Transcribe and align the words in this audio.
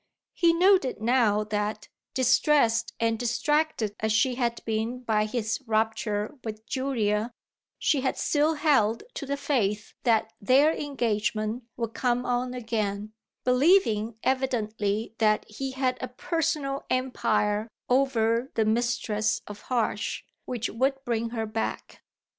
He 0.33 0.51
noted 0.51 0.99
now 0.99 1.43
that, 1.43 1.87
distressed 2.15 2.91
and 2.99 3.19
distracted 3.19 3.95
as 3.99 4.11
she 4.11 4.33
had 4.33 4.59
been 4.65 5.03
by 5.03 5.25
his 5.25 5.61
rupture 5.67 6.39
with 6.43 6.65
Julia, 6.65 7.29
she 7.77 8.01
had 8.01 8.17
still 8.17 8.55
held 8.55 9.03
to 9.13 9.27
the 9.27 9.37
faith 9.37 9.93
that 10.01 10.33
their 10.41 10.73
engagement 10.75 11.65
would 11.77 11.93
come 11.93 12.25
on 12.25 12.55
again; 12.55 13.13
believing 13.43 14.15
evidently 14.23 15.13
that 15.19 15.45
he 15.47 15.69
had 15.73 15.99
a 16.01 16.07
personal 16.07 16.83
empire 16.89 17.67
over 17.87 18.49
the 18.55 18.65
mistress 18.65 19.43
of 19.45 19.61
Harsh 19.69 20.23
which 20.45 20.67
would 20.67 20.95
bring 21.05 21.29
her 21.29 21.45
back. 21.45 22.01